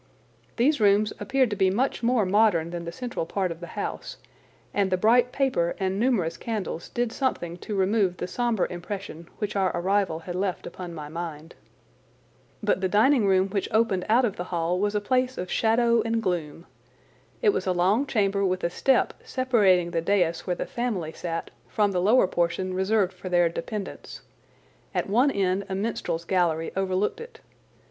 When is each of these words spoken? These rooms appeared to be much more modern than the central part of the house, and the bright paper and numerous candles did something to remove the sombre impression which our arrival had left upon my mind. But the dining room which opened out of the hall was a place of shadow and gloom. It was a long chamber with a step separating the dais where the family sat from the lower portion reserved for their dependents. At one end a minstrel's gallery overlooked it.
These 0.55 0.79
rooms 0.81 1.13
appeared 1.19 1.51
to 1.51 1.55
be 1.55 1.69
much 1.69 2.01
more 2.01 2.25
modern 2.25 2.71
than 2.71 2.85
the 2.85 2.91
central 2.91 3.27
part 3.27 3.51
of 3.51 3.59
the 3.59 3.77
house, 3.77 4.17
and 4.73 4.89
the 4.91 4.97
bright 4.97 5.31
paper 5.31 5.75
and 5.79 5.99
numerous 5.99 6.37
candles 6.37 6.89
did 6.89 7.11
something 7.11 7.55
to 7.57 7.75
remove 7.75 8.17
the 8.17 8.25
sombre 8.25 8.65
impression 8.71 9.29
which 9.37 9.55
our 9.55 9.69
arrival 9.77 10.17
had 10.17 10.33
left 10.33 10.65
upon 10.65 10.91
my 10.95 11.07
mind. 11.07 11.53
But 12.63 12.81
the 12.81 12.89
dining 12.89 13.27
room 13.27 13.49
which 13.49 13.69
opened 13.69 14.07
out 14.09 14.25
of 14.25 14.37
the 14.37 14.45
hall 14.45 14.79
was 14.79 14.95
a 14.95 15.01
place 15.01 15.37
of 15.37 15.51
shadow 15.51 16.01
and 16.01 16.19
gloom. 16.19 16.65
It 17.43 17.49
was 17.49 17.67
a 17.67 17.71
long 17.71 18.07
chamber 18.07 18.43
with 18.43 18.63
a 18.63 18.71
step 18.71 19.13
separating 19.23 19.91
the 19.91 20.01
dais 20.01 20.47
where 20.47 20.55
the 20.55 20.65
family 20.65 21.11
sat 21.11 21.51
from 21.67 21.91
the 21.91 22.01
lower 22.01 22.25
portion 22.25 22.73
reserved 22.73 23.13
for 23.13 23.29
their 23.29 23.49
dependents. 23.49 24.21
At 24.95 25.07
one 25.07 25.29
end 25.29 25.63
a 25.69 25.75
minstrel's 25.75 26.25
gallery 26.25 26.71
overlooked 26.75 27.21
it. 27.21 27.39